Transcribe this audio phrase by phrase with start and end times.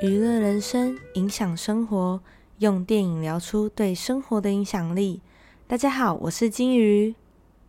[0.00, 2.22] 娱乐人生，影响生活，
[2.58, 5.20] 用电影聊出对生活的影响力。
[5.66, 7.16] 大家好，我是金鱼，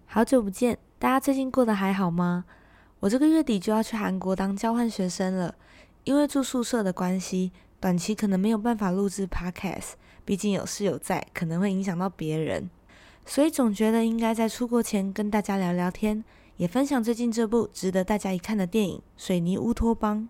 [0.05, 2.46] 好久不见，大家最近过得还好吗？
[3.00, 5.55] 我这个月底就要去韩国当交换学生了，
[6.04, 9.93] 因为住宿舍的关系，短期可能没有办法录制 podcast，
[10.23, 12.70] 毕竟有室友在，可能会影响到别人，
[13.25, 16.23] 所以总觉得应该在出国前跟大家聊聊天，
[16.57, 20.30] 也分享最近这部值得大家一看的电影《水泥乌托邦》。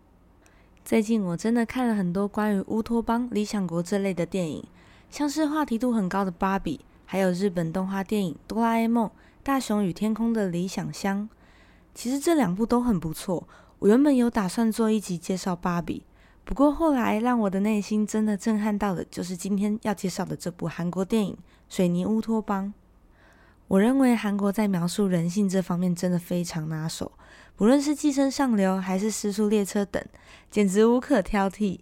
[0.84, 4.64] 最近我真的看了很多关于乌托邦、理想国这类的电影，
[5.12, 9.08] 像是话题度很高的《芭比》，还有日本动画电影《哆啦 A 梦》
[9.44, 11.30] 《大雄与天空的理想乡》。
[11.94, 13.48] 其实这两部都很不错。
[13.78, 16.00] 我原本有打算做一集介绍《芭比》，
[16.44, 21.34] 不过后来让我的内心真的震撼到的，就是今天要介绍的这部韩国电影
[21.70, 22.68] 《水泥乌托邦》。
[23.68, 27.12] 我认为韩国在描述人性这方面真的非常拿手。
[27.60, 30.02] 不论是寄生上流还是失速列车等，
[30.50, 31.60] 简直无可挑剔。《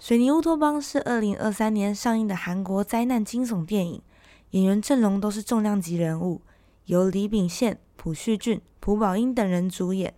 [0.00, 4.02] 水泥乌托邦》是二零二三年上映的韩国灾难惊悚电影，
[4.50, 6.42] 演员阵容都是重量级人物，
[6.86, 10.12] 由李秉宪、朴叙俊、朴宝英等人主演。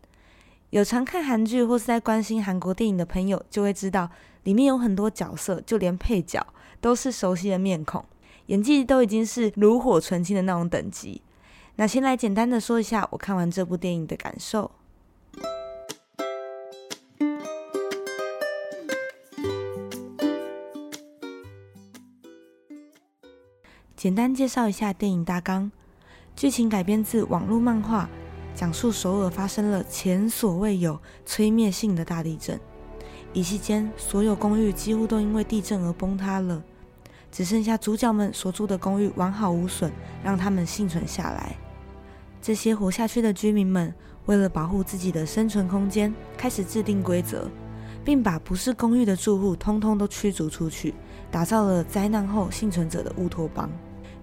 [0.70, 4.08] 有常看韩剧或是在关心韩国电影的朋友，就会知道
[4.44, 6.46] 里面有很多角色，就连配角
[6.80, 8.02] 都是熟悉的面孔，
[8.46, 11.20] 演技都已经是炉火纯青的那种等级。
[11.76, 14.68] 那先来简单的说一下我看完这部电影的感受。
[23.98, 25.72] 简单介绍一下电影大纲：
[26.36, 28.08] 剧情改编自网络漫画，
[28.54, 32.60] 讲述首尔发生了前所未有催灭性的大地震，
[33.32, 36.62] 一夕间所有公寓几乎都因为地震而崩塌了，
[37.32, 39.90] 只剩下主角们所住的公寓完好无损，
[40.22, 41.56] 让他们幸存下来。
[42.40, 43.92] 这些活下去的居民们
[44.26, 47.50] 为了保护自己的生存空间，开始制定规则，
[48.04, 50.94] 并把不是公寓的住户通通都驱逐出去，
[51.32, 53.68] 打造了灾难后幸存者的乌托邦。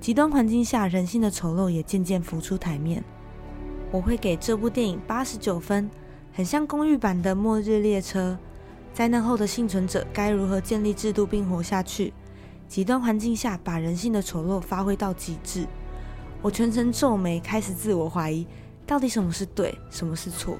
[0.05, 3.03] 极端环境下，人性的丑陋也渐渐浮出台面。
[3.89, 5.89] 我会给这部电影八十九分，
[6.31, 8.37] 很像公寓版的《末日列车》。
[8.95, 12.13] 灾难后的幸存者该如何建立制度并活下去？
[12.67, 15.65] 极端环境下，把人性的丑陋发挥到极致。
[16.43, 18.45] 我全程皱眉，开始自我怀疑：
[18.85, 20.59] 到底什么是对，什么是错？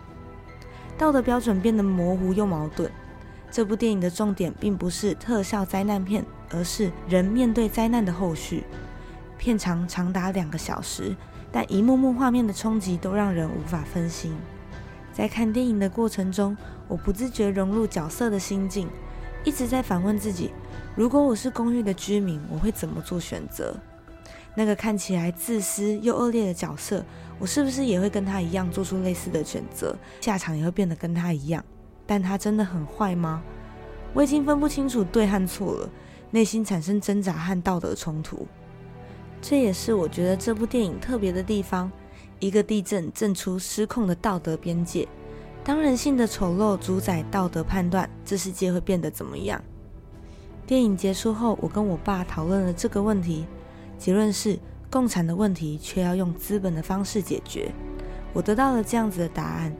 [0.97, 2.91] 道德标准变得模糊又矛盾。
[3.51, 8.63] 这部电影的重点并不是特效灾难片，而是人面对灾难的后续。
[9.45, 11.16] 片长长达两个小时，
[11.51, 14.35] 但一幕幕画面的冲击都让人无法分心。
[15.13, 16.57] 在看电影的过程中，
[16.88, 18.89] 我不自觉融入角色的心境，
[19.44, 20.51] 一直在反问自己：
[20.95, 23.78] 如果我是公寓的居民，我会怎么做选择？
[24.56, 27.06] 那个看起来自私又恶劣的角色，
[27.38, 29.95] 我是不是也会跟他一样做出类似的选择？
[30.22, 31.63] 下场也会变得跟他一样？
[32.07, 33.44] 但他真的很坏吗？
[34.12, 35.89] 我已经分不清楚对和错了，
[36.31, 38.47] 内心产生挣扎和道德冲突。
[39.47, 41.91] 这也是我觉得这部电影特别的地方。
[42.39, 45.07] 一个地震震出失控的道德边界，
[45.63, 49.63] 当人性的丑陋主宰道德判断，这世界会变得怎么样？
[50.66, 53.45] 电影结束后，我跟我爸讨论了这个问题，
[54.00, 54.57] 结论是
[54.89, 57.72] 共产的问题却要用资本的方式解决。
[58.33, 59.72] 我得到了这样子的答案。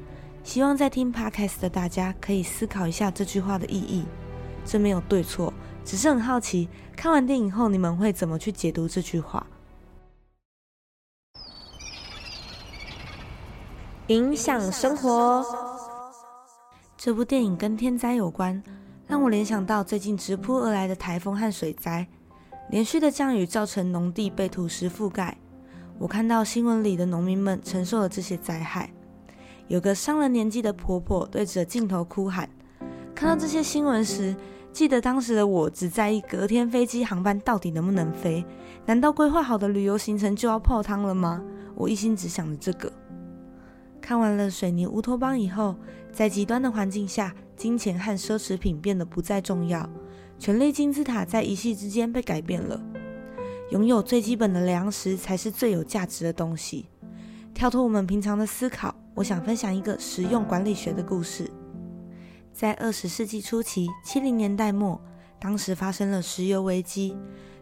[0.44, 4.06] 希望在听 Podcast 的大家可以思考一下这句话的意义。
[4.64, 5.52] 这没有对错，
[5.84, 9.46] 只是很好奇，看完电影后你们会怎么去解读这句话？
[14.08, 15.44] 影响生活。
[16.96, 18.62] 这部电影跟天灾有关，
[19.08, 22.06] 让我联想到最近直扑而来的台风和水灾。
[22.70, 25.36] 连续的降雨造成农地被土石覆盖，
[25.98, 28.92] 我看到新闻里的农民们承受了这些灾害。
[29.68, 32.48] 有个上了年纪的婆婆对着镜头哭喊。
[33.16, 34.36] 看到这些新闻时，
[34.72, 38.46] 记得当时的我只在意隔天飞机航班到底能不能飞。
[38.86, 41.42] 难道规划好的旅游行程就要泡汤了吗？
[41.74, 42.92] 我一心只想着这个。
[44.06, 45.76] 看完了《水泥乌托邦》以后，
[46.12, 49.90] 在极端的环境下，金钱和奢侈品变得不再重要，
[50.38, 52.80] 权力金字塔在一夕之间被改变了。
[53.72, 56.86] 拥有最基本的粮食才是最有价值的东西。
[57.52, 61.50] 跳脱我们平常的思考，我想分享一个实用管理学的故事。
[62.54, 65.02] 在二十世纪初期，七零年代末，
[65.40, 67.18] 当时发生了石油危机，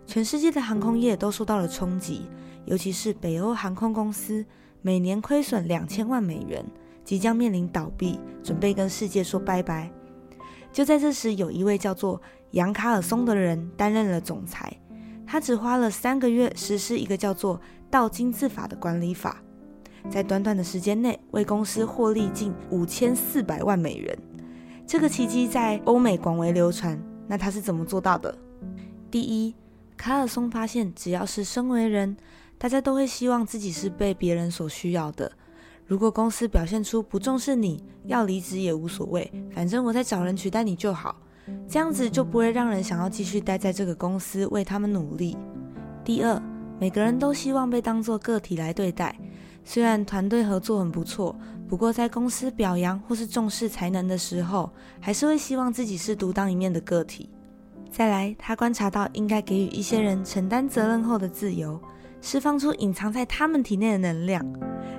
[0.06, 2.24] 全世界的航空业都受到了冲击，
[2.66, 4.46] 尤其是北欧航空公司。
[4.86, 6.64] 每年亏损两千万美元，
[7.06, 9.90] 即将面临倒闭，准备跟世界说拜拜。
[10.74, 12.22] 就在这时，有一位叫做
[12.52, 14.78] 杨卡尔松的人担任了总裁。
[15.26, 17.60] 他只花了三个月实施一个叫做
[17.90, 19.42] “道金字法”的管理法，
[20.10, 24.18] 在短短的时间内为公司获利近五千四百万美元。
[24.86, 27.02] 这个奇迹在欧美广为流传。
[27.26, 28.38] 那他是怎么做到的？
[29.10, 29.56] 第一，
[29.96, 32.18] 卡尔松发现，只要是身为人，
[32.64, 35.30] 大家都会希望自己是被别人所需要的。
[35.86, 41.14] 如果公司表现出不重视你，要离职也无所谓，反正我在找人取代你就好，
[41.68, 45.36] 这样子就不会让人想要继续待在这个公司为他们努力。
[46.06, 46.42] 第二，
[46.80, 49.14] 每个人都希望被当作个体来对待，
[49.66, 51.36] 虽然团队合作很不错，
[51.68, 54.72] 不过在公司表扬或是重视才能的时候，
[55.02, 57.30] 还是会希望自己是独当一面的个体。
[57.92, 61.78] 再来，他观察到应该给予一些人承担责任后的自由。
[62.24, 64.42] 释放出隐藏在他们体内的能量，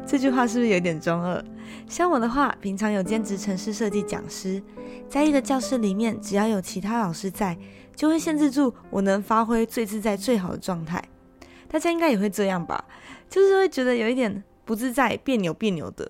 [0.06, 1.42] 这句话是不是有点中二？
[1.88, 4.62] 像我的话，平常有兼职城市设计讲师，
[5.08, 7.56] 在一个教室里面，只要有其他老师在，
[7.96, 11.02] 就会限制住我能发挥最自在、最好的状态。
[11.66, 12.84] 大家应该也会这样吧？
[13.30, 16.08] 就是会觉得有一点不自在、别扭、别扭的。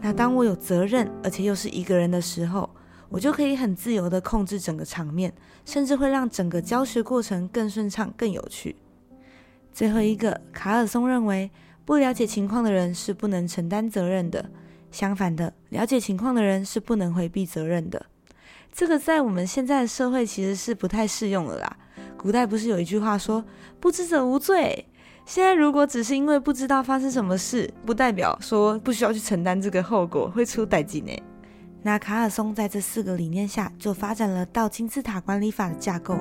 [0.00, 2.68] 那当我有责任，而且又是一个人的时候，
[3.08, 5.32] 我就可以很自由的控制整个场面，
[5.64, 8.74] 甚至会让整个教学过程更顺畅、更有趣。
[9.78, 11.48] 最后一个，卡尔松认为，
[11.84, 14.50] 不了解情况的人是不能承担责任的。
[14.90, 18.06] 相反的，了解情况的人是不能回避责任的。
[18.72, 21.76] 这个在我们现在的社会其实是不太适用的啦。
[22.16, 23.44] 古代不是有一句话说
[23.78, 24.84] “不知者无罪”？
[25.24, 31.12] 现在如果只是因为不知道发生什么事，不代表说不需要去承担这个后果，会出代金呢。
[31.82, 36.18] 那卡尔松在这四个理念下，就发展了到金字塔管理法的架构。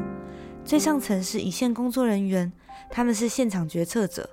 [0.68, 2.52] 最上层是一线工作人员。
[2.90, 4.30] 他们是现场决策者，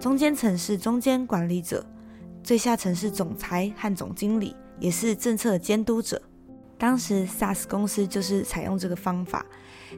[0.00, 1.84] 中间层是中间管理者，
[2.42, 6.22] 最下层是总裁和总经理，也是政策监督者。
[6.78, 9.44] 当时 SaaS 公司就是采用这个方法。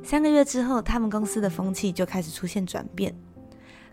[0.02, 3.14] 三个月之后，他们公司的风气就开始出现转变。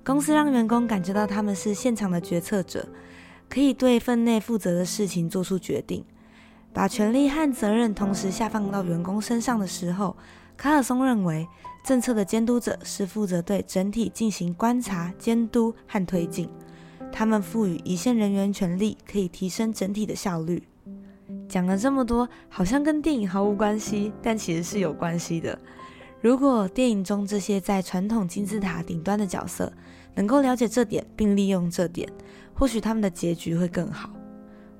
[0.03, 2.87] 公司让员工感觉到他们是现场的决策者，
[3.47, 6.03] 可以对分内负责的事情做出决定，
[6.73, 10.17] 把权力和责任同时下放到员工身上的时候。
[10.57, 11.47] 卡尔松认为，
[11.83, 16.49] 政策的监督者是负责对整体进行观察、监督和推进。
[17.11, 20.63] 他们赋予一线人员权力，可以提升整体的效率。
[21.47, 25.57] 讲了这么多，好像跟电影毫无关系，但其实是有关系的。
[26.21, 29.71] 如果电影中这些在传统金字塔顶端的角色
[30.15, 32.09] 能够了解这点，并利用这点，
[32.55, 34.09] 或许他们的结局会更好。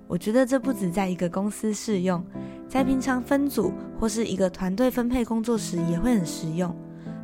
[0.08, 2.26] 我觉得这不止在一个公司适用。
[2.68, 6.76] 在平常分组或是一个团队分配工作时，也会很实用。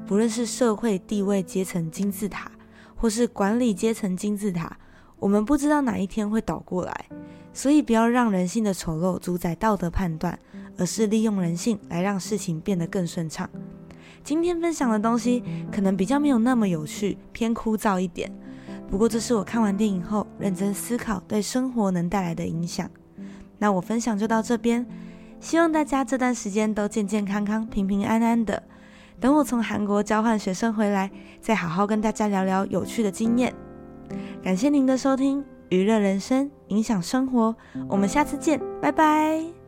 [0.06, 2.52] 不论是社会地位阶层金字塔，
[2.96, 4.78] 或是管理阶层金字塔，
[5.20, 7.06] 我们不知道哪一天会倒过来，
[7.54, 10.38] 所以不要让人性的丑陋主宰道德判断，
[10.78, 13.50] 而是利用人性来让事情变得更顺畅。
[14.24, 18.32] 今天分享的东西可能比较没有那么有趣，偏枯燥一点。
[18.90, 22.90] 不过这是我看完电影后认真思考对生活能带来的影响。
[23.58, 24.86] 那我分享就到这边。
[25.44, 28.64] 希望大家这段时间都健健康康、平平安安的。
[29.20, 31.12] 等我从韩国交换学生回来，
[31.42, 33.54] 再好好跟大家聊聊有趣的经验。
[34.42, 37.54] 感谢您的收听，娱乐人生，影响生活。
[37.90, 39.63] 我们下次见，拜拜。